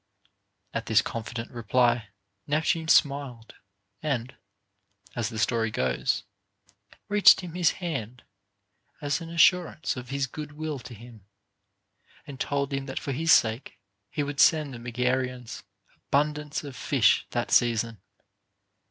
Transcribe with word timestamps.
At 0.73 0.87
this 0.87 1.03
confident 1.03 1.51
reply, 1.51 2.07
Neptune 2.47 2.87
smiled, 2.87 3.53
and 4.01 4.33
(as 5.15 5.29
the 5.29 5.37
story 5.37 5.69
goes) 5.69 6.23
reached 7.07 7.41
him 7.41 7.53
his 7.53 7.73
hand, 7.73 8.23
as 8.99 9.21
an 9.21 9.29
assurance 9.29 9.95
of 9.95 10.09
his 10.09 10.25
good 10.25 10.53
will 10.53 10.79
to 10.79 10.95
him, 10.95 11.27
and 12.25 12.39
told 12.39 12.73
him 12.73 12.87
that 12.87 12.97
for 12.99 13.11
his 13.11 13.31
sake 13.31 13.77
he 14.09 14.23
would 14.23 14.39
send 14.39 14.73
the 14.73 14.79
Megarians 14.79 15.61
abundance 15.95 16.63
of 16.63 16.75
fish 16.75 17.27
that 17.29 17.51
season. 17.51 17.99